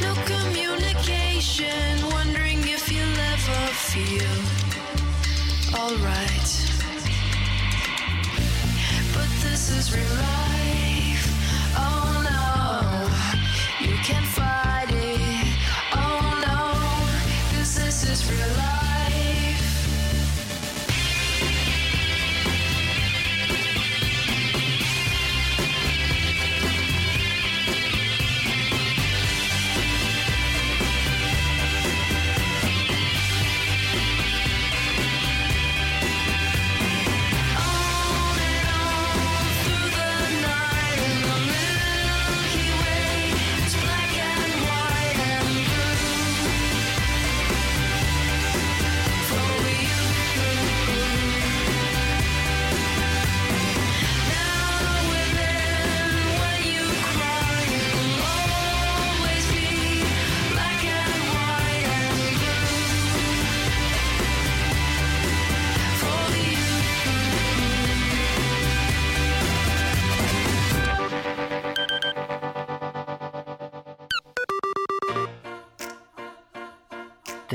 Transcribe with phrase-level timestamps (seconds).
[0.00, 4.34] No communication, wondering if you ever feel
[5.72, 6.50] alright.
[9.14, 10.31] But this is real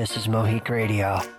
[0.08, 1.37] This is Mohic Radio.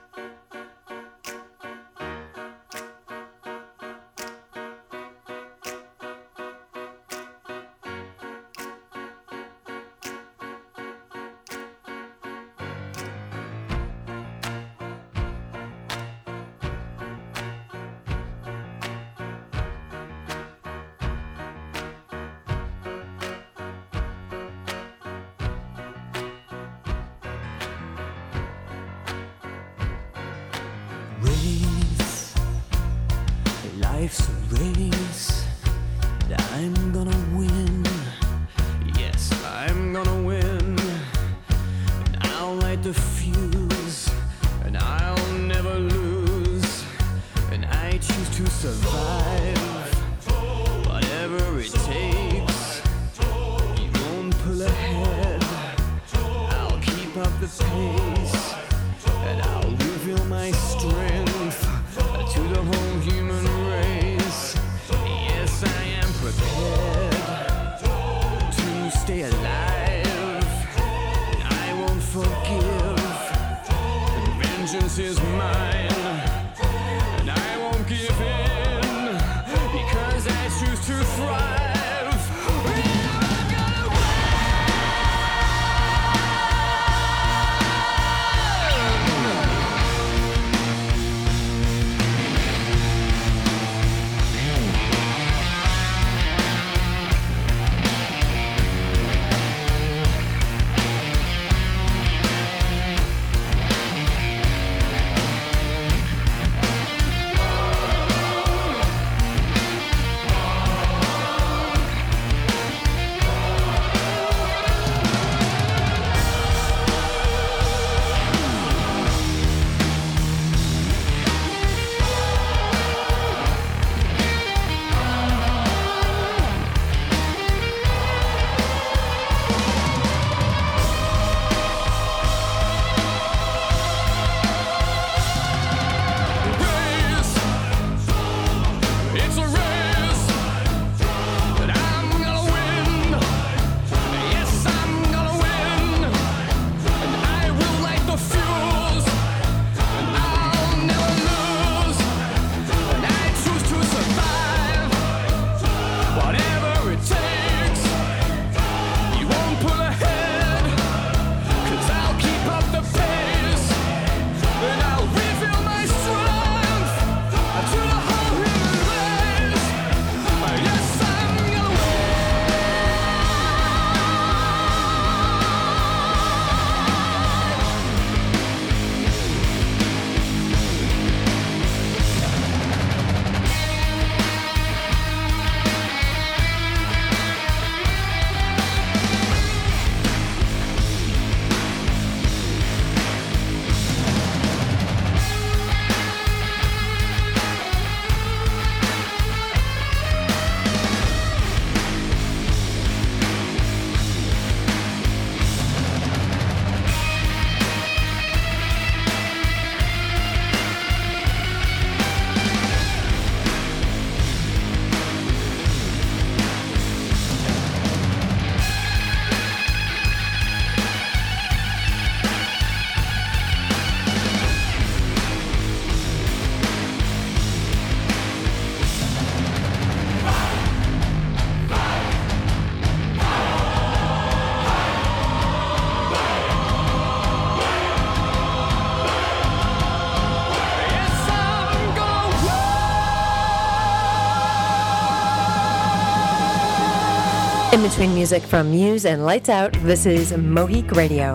[247.78, 251.32] In between music from Muse and Lights Out, this is Mohique Radio.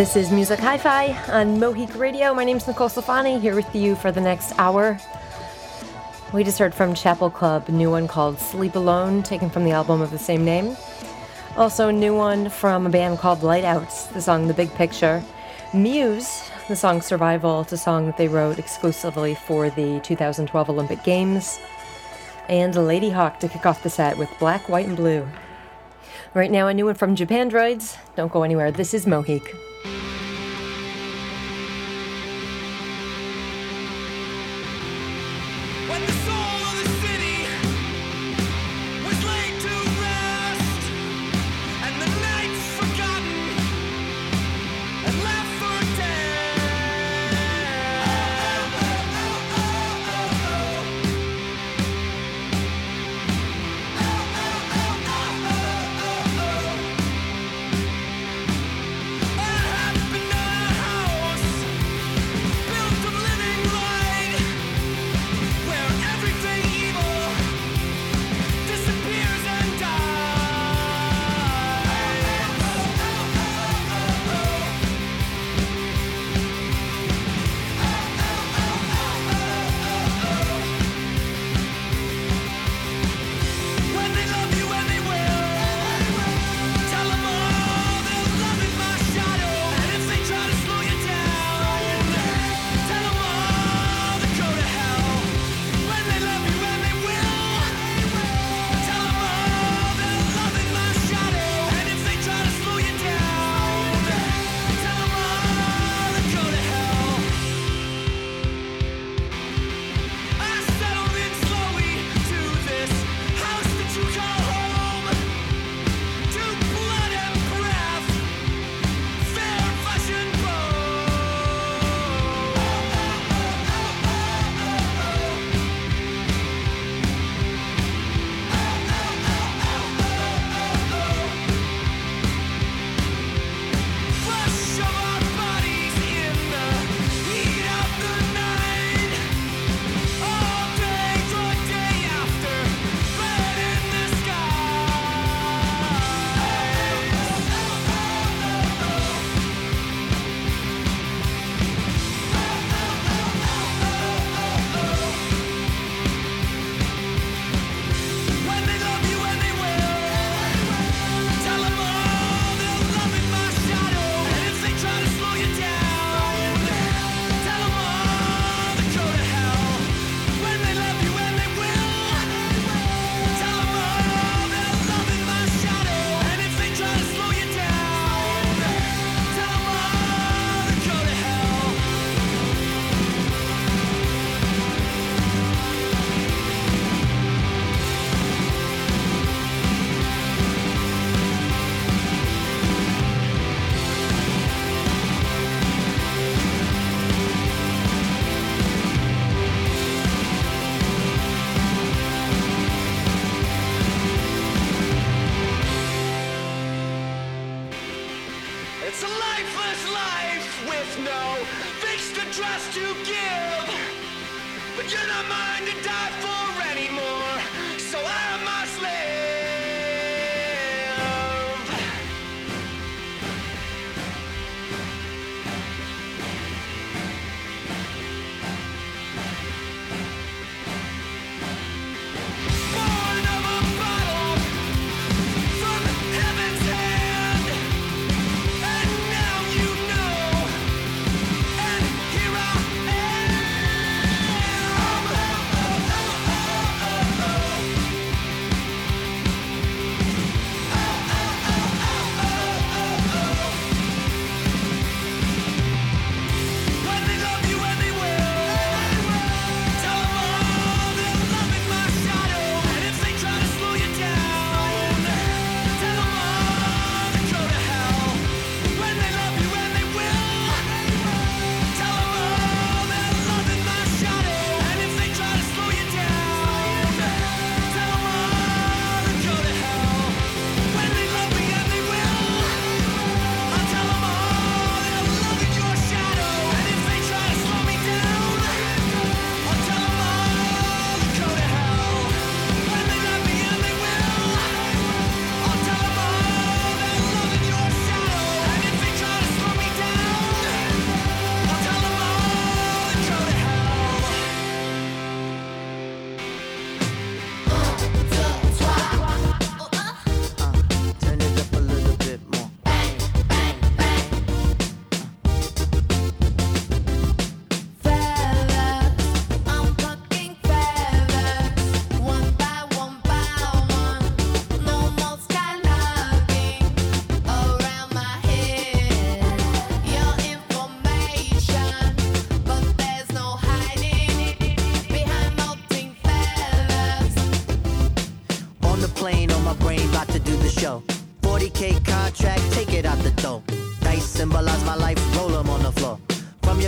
[0.00, 2.32] This is Music Hi Fi on Mohic Radio.
[2.32, 4.98] My name is Nicole Stefani, here with you for the next hour.
[6.32, 9.72] We just heard from Chapel Club, a new one called Sleep Alone, taken from the
[9.72, 10.74] album of the same name.
[11.54, 15.22] Also, a new one from a band called Lightouts, the song The Big Picture.
[15.74, 21.04] Muse, the song Survival, it's a song that they wrote exclusively for the 2012 Olympic
[21.04, 21.60] Games.
[22.48, 25.28] And Ladyhawke to kick off the set with Black, White, and Blue.
[26.32, 27.98] Right now, a new one from Japandroids.
[28.16, 28.72] Don't go anywhere.
[28.72, 29.54] This is Mohique.
[29.82, 30.09] Thank you.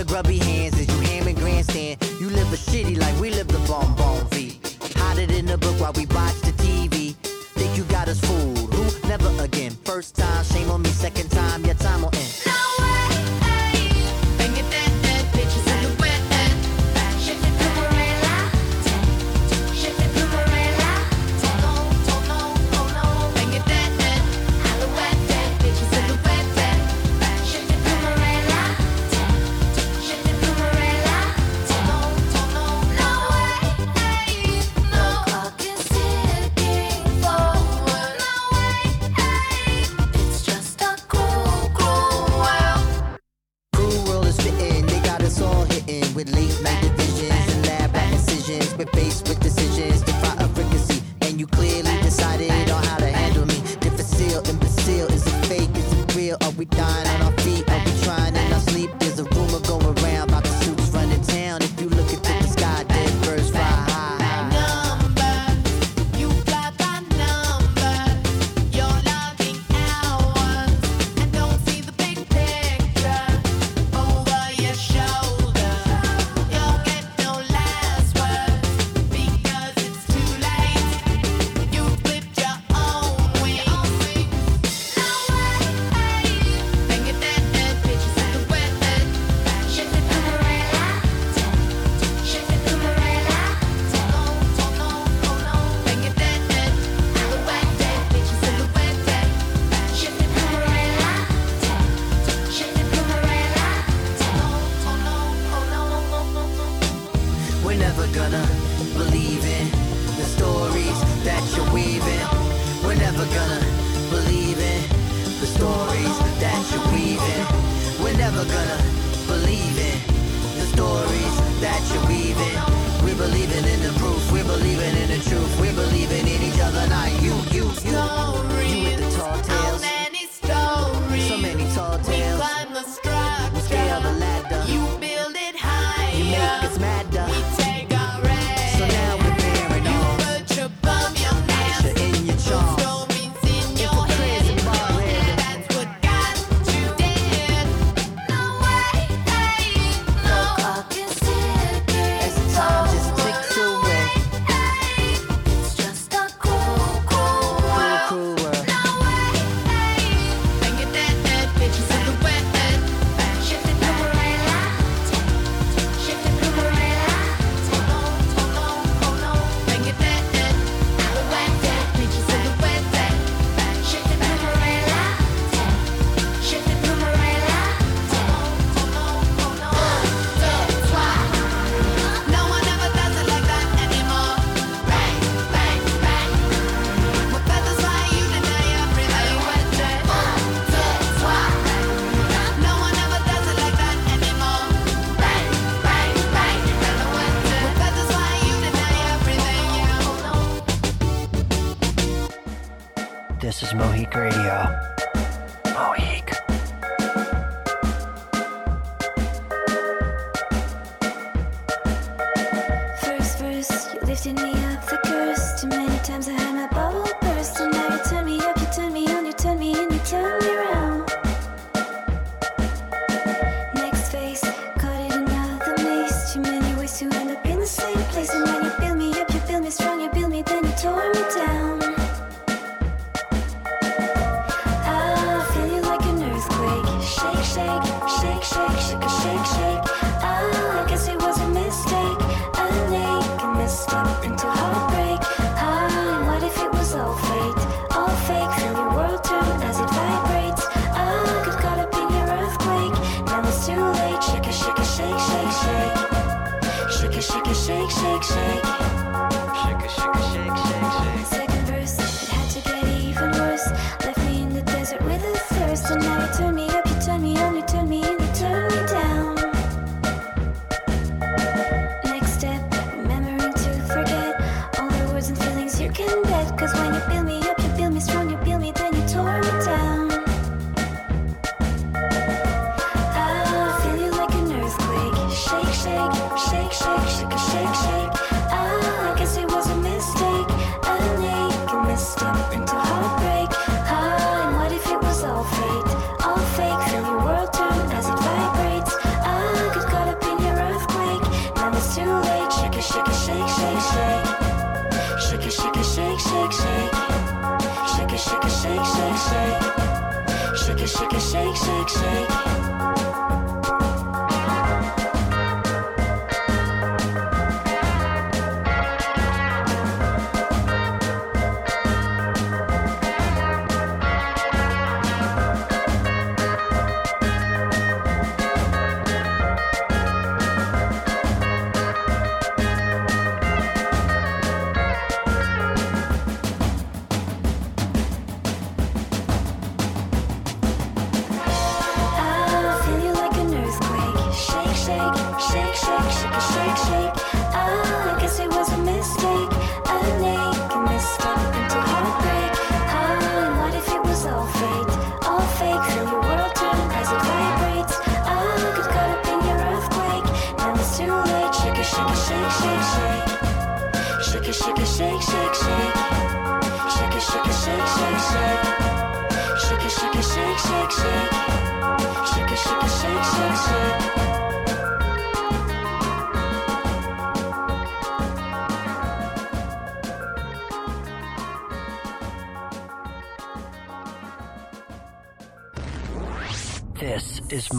[0.05, 0.62] Grubby hands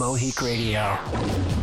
[0.05, 0.81] Mohique Radio.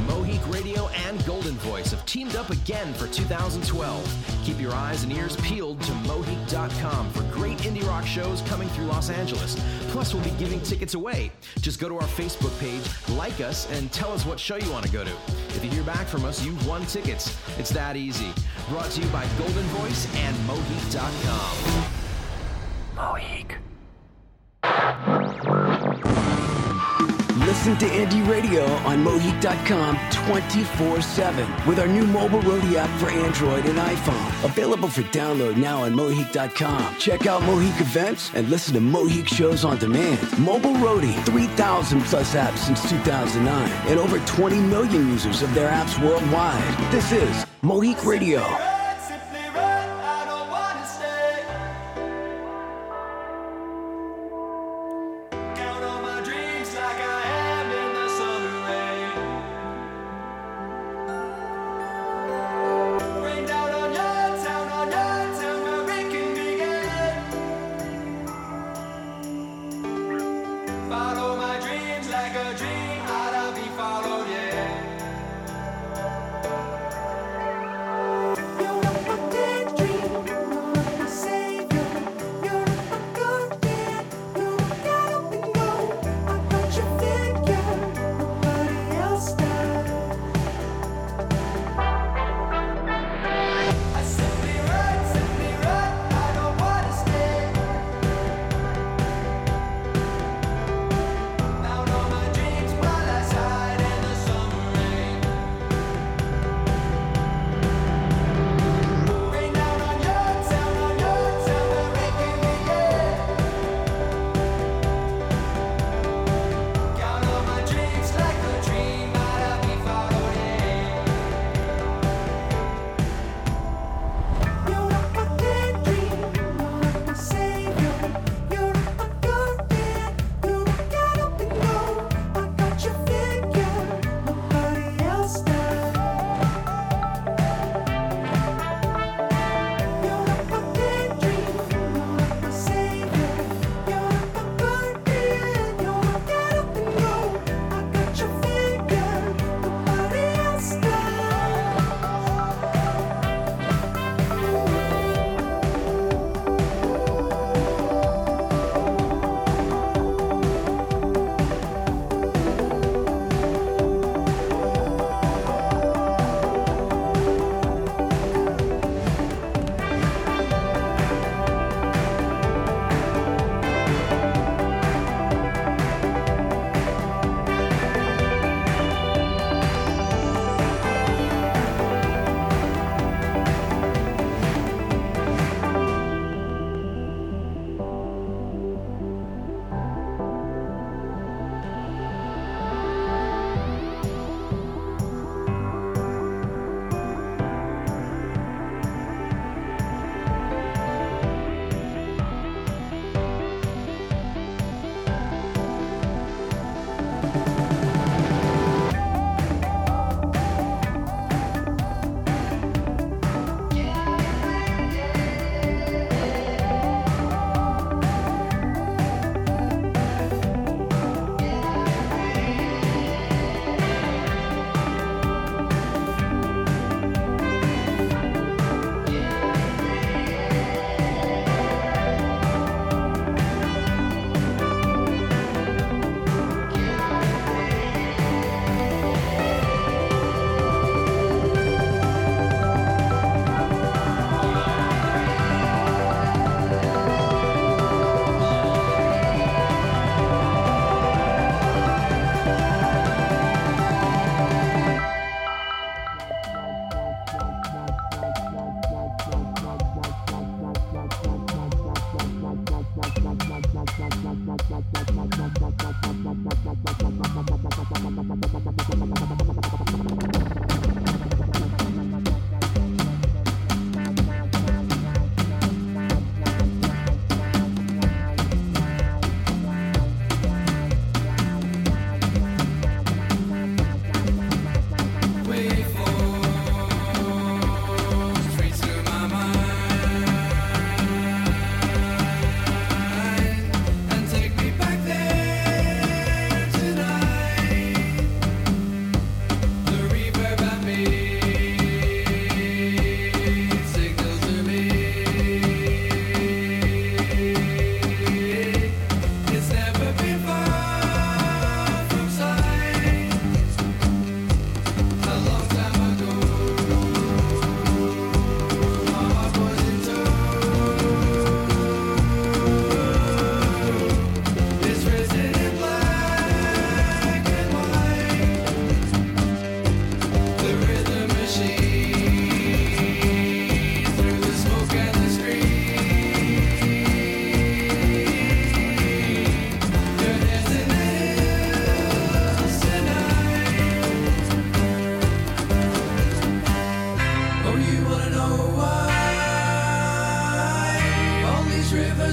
[0.08, 4.42] Mohique Radio and Goldenvoice have teamed up again for 2012.
[4.42, 8.86] Keep your eyes and ears peeled to Mohique.com for great indie rock shows coming through
[8.86, 9.54] Los Angeles.
[9.90, 11.30] Plus, we'll be giving tickets away.
[11.60, 12.82] Just go to our Facebook page,
[13.16, 15.12] like us, and tell us what show you want to go to.
[15.50, 17.38] If you hear back from us, you've won tickets.
[17.60, 18.32] It's that easy.
[18.68, 21.92] Brought to you by Golden Voice and Mohique.com.
[22.96, 23.41] Mohique.
[27.62, 33.08] Listen to Indie Radio on Mohique.com 24 7 with our new mobile roadie app for
[33.08, 34.44] Android and iPhone.
[34.44, 36.96] Available for download now on Mohique.com.
[36.96, 40.18] Check out Mohique events and listen to Mohique shows on demand.
[40.40, 45.96] Mobile Roadie, 3,000 plus apps since 2009 and over 20 million users of their apps
[46.04, 46.90] worldwide.
[46.90, 48.71] This is Mohique Radio.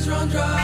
[0.08, 0.59] run dry.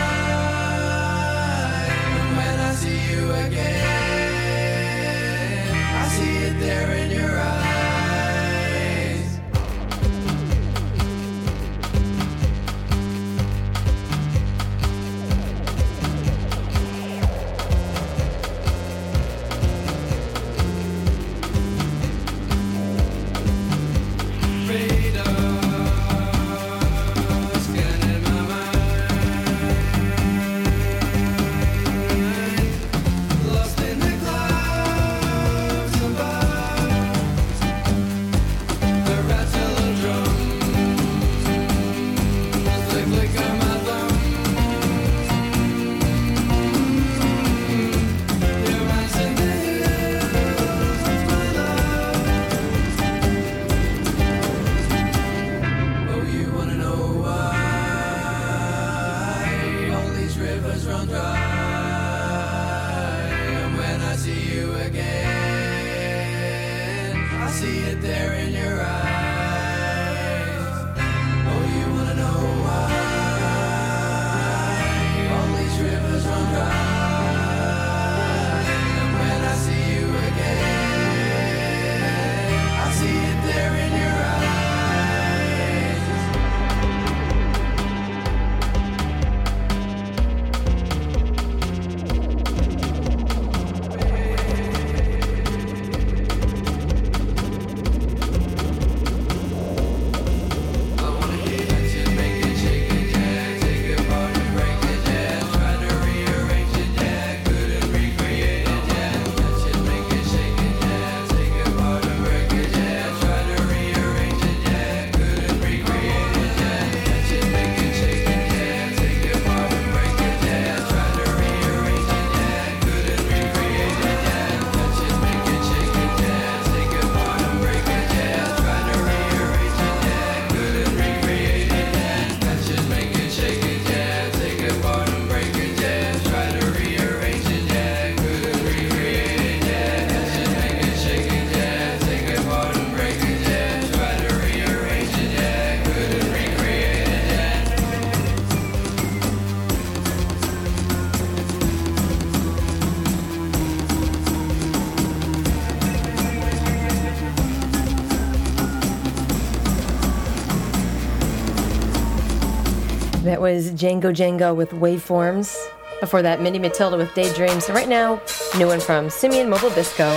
[163.45, 165.55] was Django Django with Waveforms.
[165.99, 167.67] Before that, Mindy Matilda with Daydreams.
[167.67, 168.19] So right now,
[168.57, 170.15] new one from Simian Mobile Disco.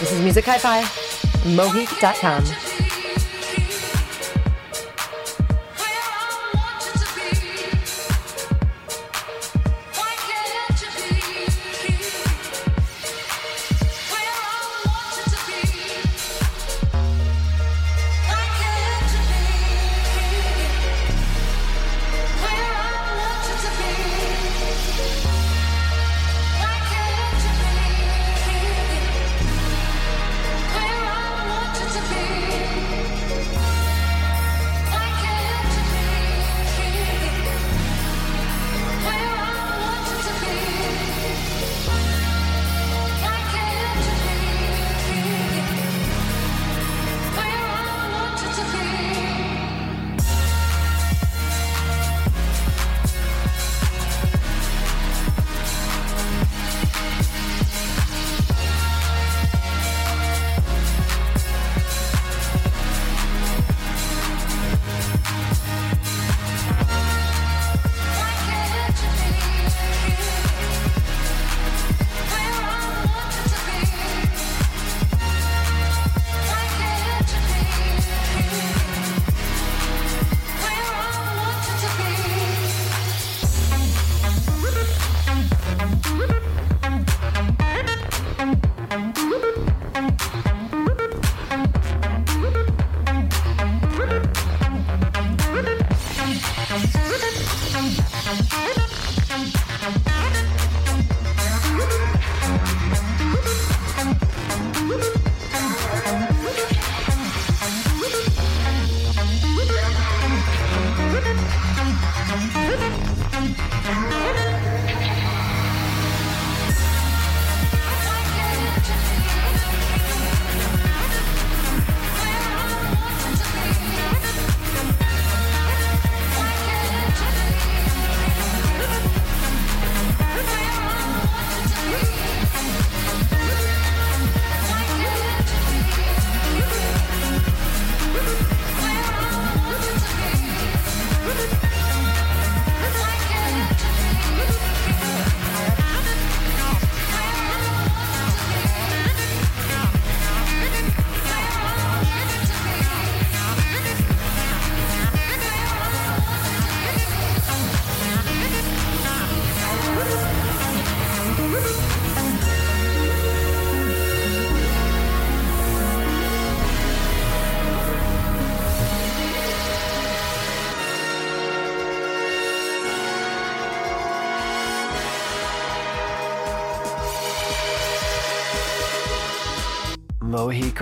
[0.00, 0.80] This is Music Hi-Fi,
[1.54, 2.73] moheek.com.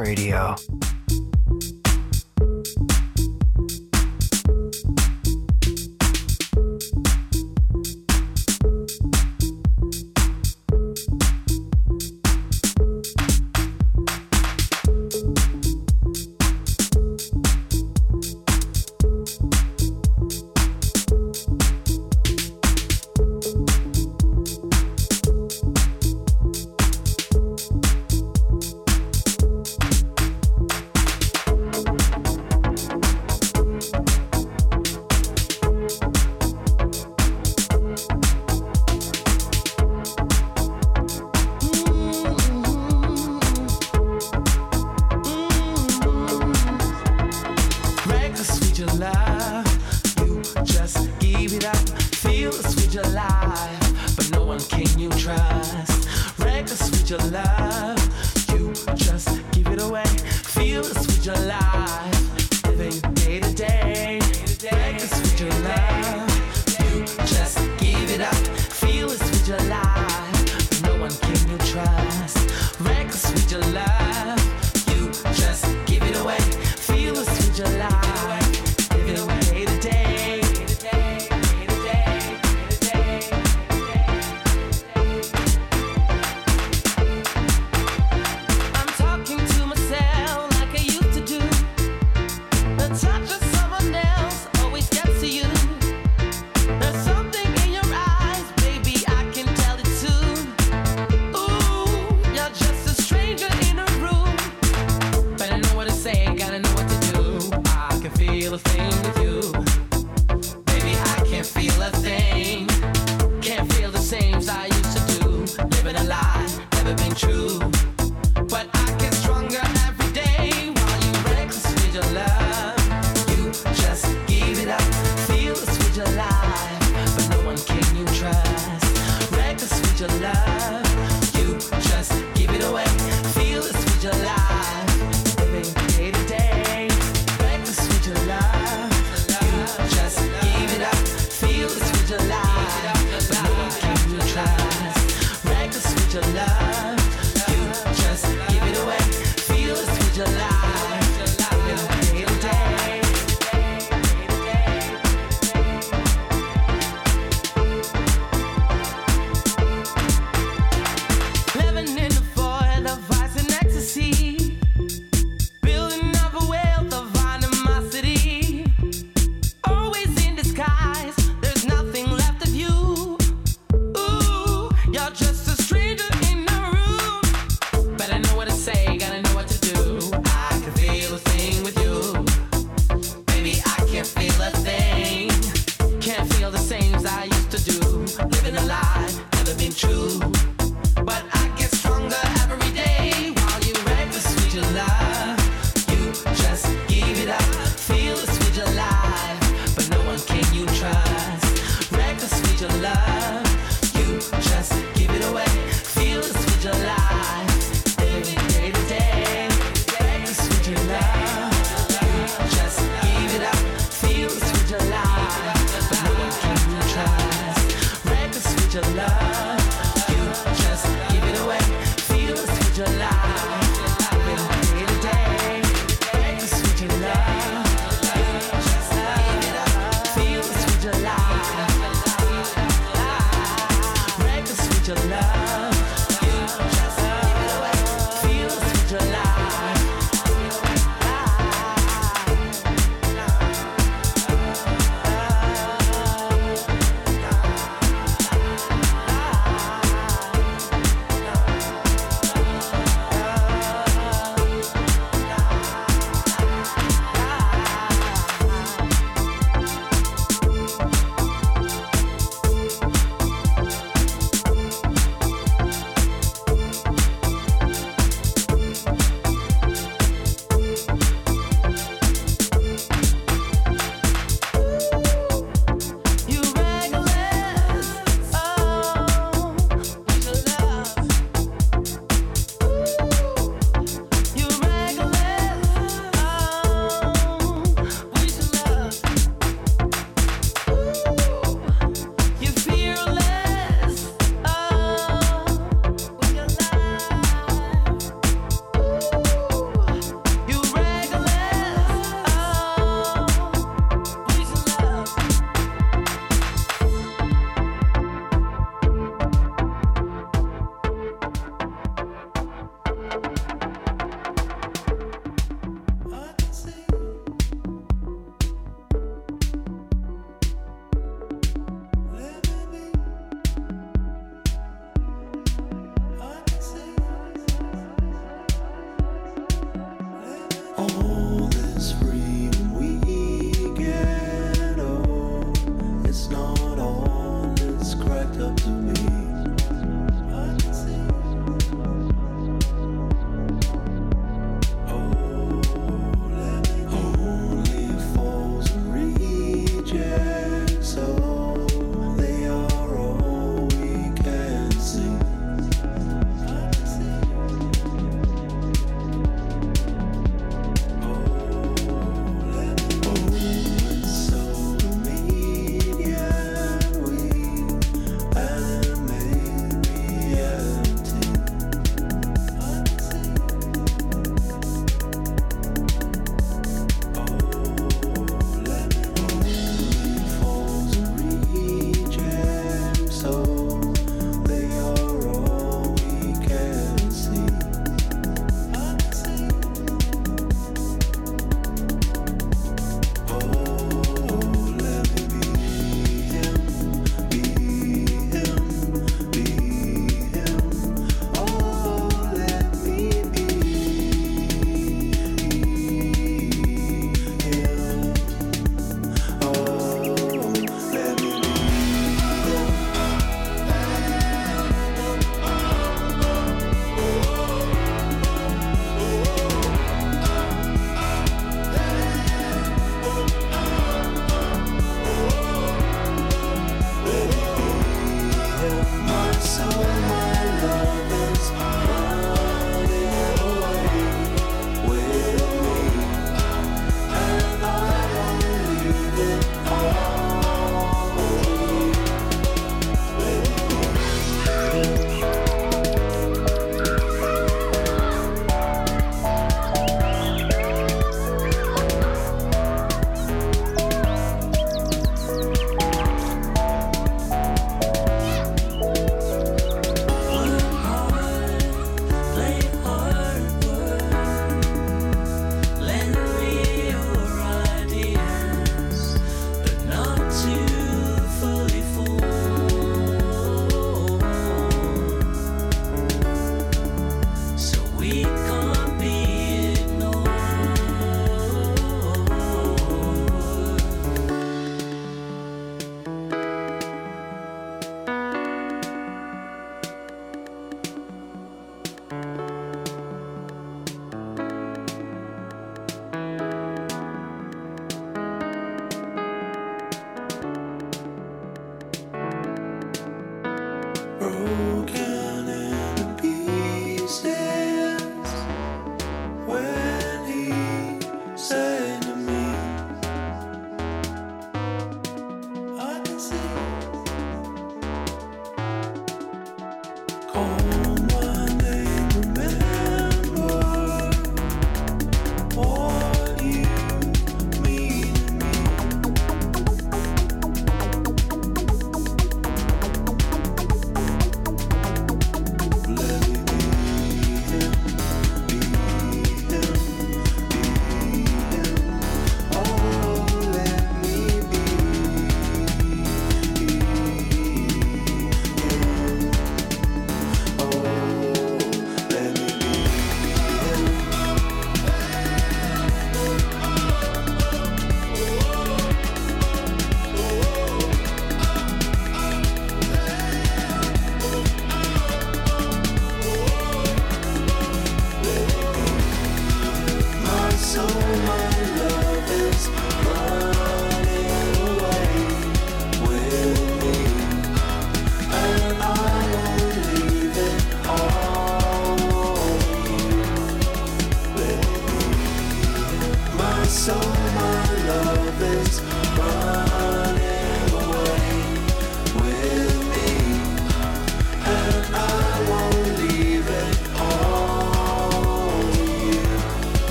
[0.00, 0.56] Radio.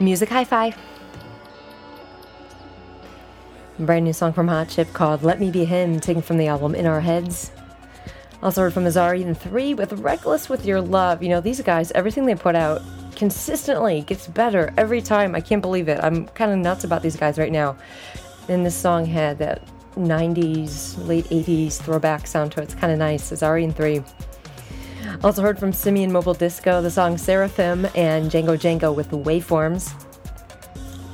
[0.00, 0.74] Music Hi Fi.
[3.78, 6.74] Brand new song from Hot Chip called Let Me Be Him, taken from the album
[6.74, 7.52] In Our Heads.
[8.42, 11.22] Also heard from Azari and 3 with Reckless with Your Love.
[11.22, 12.80] You know, these guys, everything they put out
[13.14, 15.34] consistently gets better every time.
[15.34, 16.00] I can't believe it.
[16.02, 17.76] I'm kind of nuts about these guys right now.
[18.48, 22.64] And this song had that 90s, late 80s throwback sound to it.
[22.64, 23.32] It's kind of nice.
[23.32, 24.02] Azari and 3.
[25.22, 29.92] Also heard from Simian Mobile Disco, the song Seraphim, and Django Django with the Waveforms.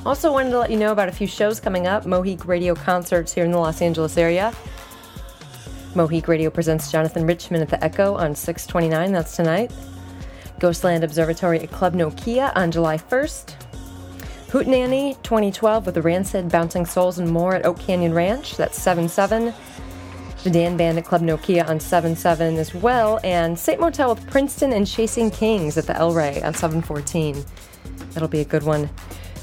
[0.06, 2.04] Also wanted to let you know about a few shows coming up.
[2.04, 4.54] Mohique Radio concerts here in the Los Angeles area.
[5.94, 9.72] Mohique Radio presents Jonathan Richman at the Echo on 629, that's tonight.
[10.60, 13.56] Ghostland Observatory at Club Nokia on July 1st.
[14.50, 19.08] Hootenanny 2012 with the Rancid, Bouncing Souls, and more at Oak Canyon Ranch, that's 7
[19.08, 19.52] 7.
[20.44, 23.18] The Dan Band at Club Nokia on 7 7 as well.
[23.24, 23.80] And St.
[23.80, 27.44] Motel with Princeton and Chasing Kings at the El Rey on 714.
[28.12, 28.88] That'll be a good one.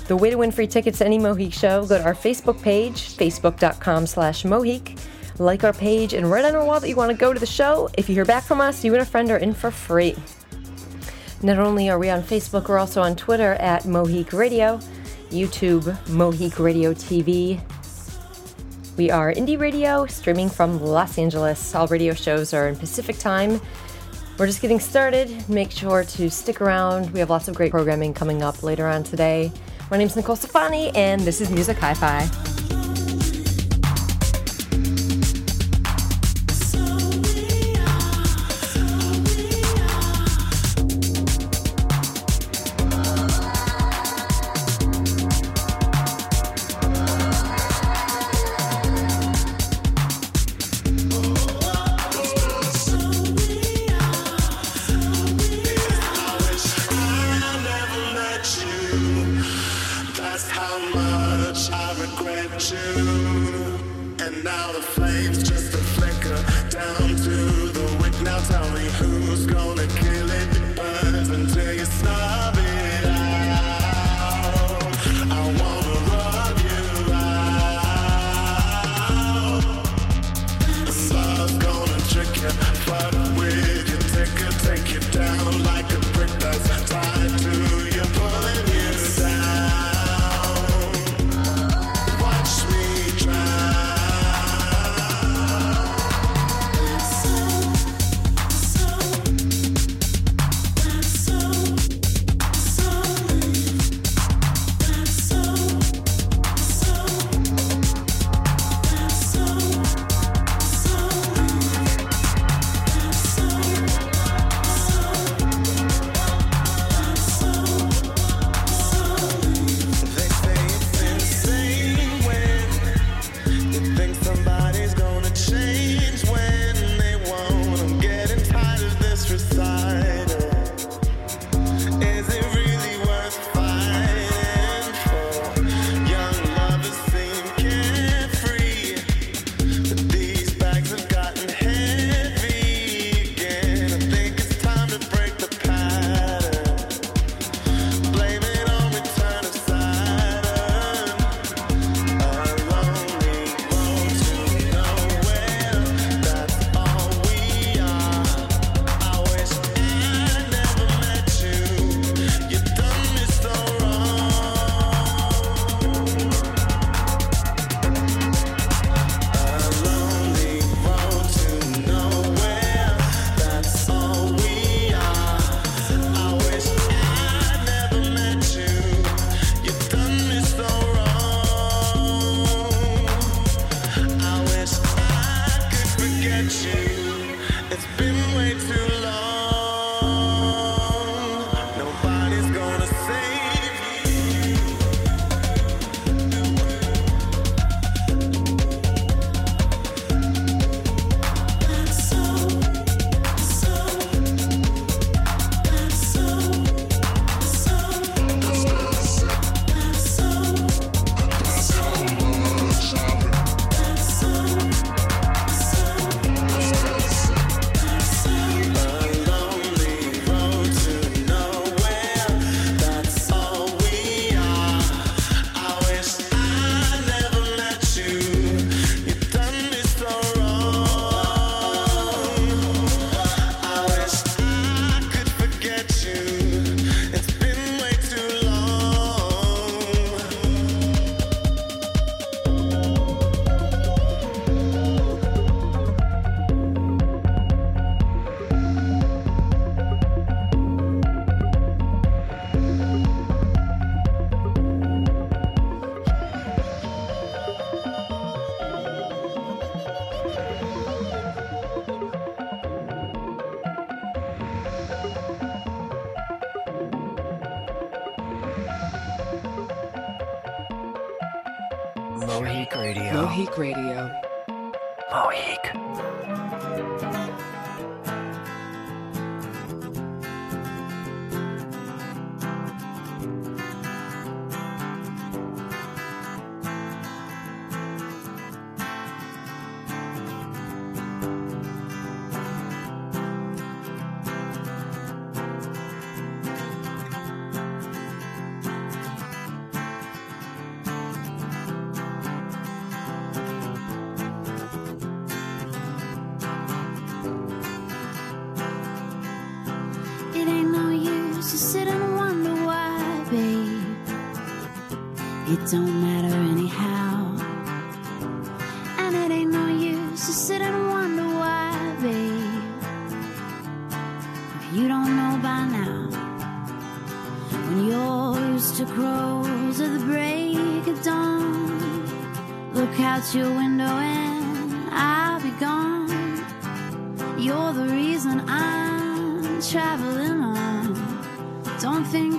[0.07, 3.15] The way to win free tickets to any Mohique show, go to our Facebook page,
[3.15, 4.99] facebook.com slash Mohique.
[5.39, 7.45] Like our page and write on our wall that you want to go to the
[7.45, 7.89] show.
[7.97, 10.15] If you hear back from us, you and a friend are in for free.
[11.41, 14.77] Not only are we on Facebook, we're also on Twitter at Mohique Radio,
[15.29, 17.59] YouTube, Mohique Radio TV.
[18.95, 21.73] We are indie radio, streaming from Los Angeles.
[21.73, 23.59] All radio shows are in Pacific time.
[24.37, 25.49] We're just getting started.
[25.49, 27.11] Make sure to stick around.
[27.11, 29.51] We have lots of great programming coming up later on today.
[29.89, 32.62] My name's Nicole Stefani, and this is Music Hi Fi.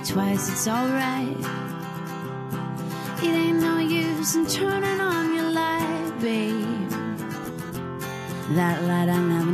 [0.05, 1.37] Twice, it's alright.
[3.23, 6.89] It ain't no use in turning on your light, babe.
[8.51, 9.44] That light I never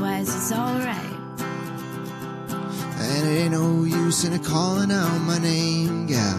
[0.00, 1.12] twice, alright.
[3.04, 6.38] And it ain't no use in a calling out my name, gal,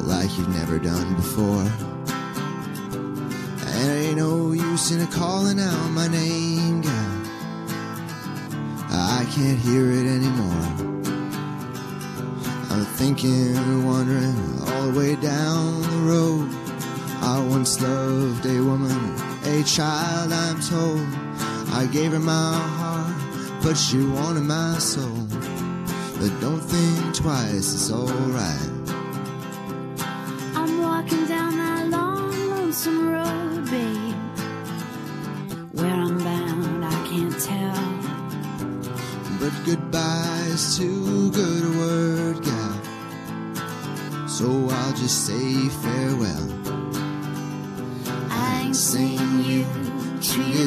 [0.00, 1.68] like you've never done before.
[3.66, 7.22] And it ain't no use in a calling out my name, gal.
[8.88, 10.68] I can't hear it anymore.
[12.70, 16.48] I'm thinking wondering all the way down the road.
[17.20, 19.14] I once loved a woman,
[19.44, 21.25] a child, I'm told.
[21.76, 25.26] I gave her my heart, but she wanted my soul.
[26.18, 28.70] But don't think twice, it's alright.
[30.56, 34.14] I'm walking down that long, lonesome road, babe.
[35.72, 37.82] Where I'm bound, I can't tell.
[39.38, 44.26] But goodbye is too good a word, gal.
[44.26, 46.48] So I'll just say farewell.
[48.30, 49.66] I ain't saying you
[50.22, 50.65] treated